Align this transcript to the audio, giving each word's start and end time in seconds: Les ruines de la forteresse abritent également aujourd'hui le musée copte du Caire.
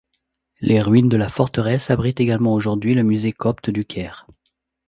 Les 0.61 0.81
ruines 0.81 1.09
de 1.09 1.15
la 1.17 1.29
forteresse 1.29 1.91
abritent 1.91 2.19
également 2.21 2.55
aujourd'hui 2.55 2.95
le 2.95 3.03
musée 3.03 3.33
copte 3.33 3.69
du 3.69 3.85
Caire. 3.85 4.25